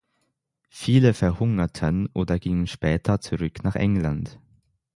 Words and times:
Viele 0.71 1.13
verhungerten 1.13 2.09
oder 2.15 2.39
gingen 2.39 2.65
später 2.65 3.21
zurück 3.21 3.63
nach 3.63 3.75
England. 3.75 4.39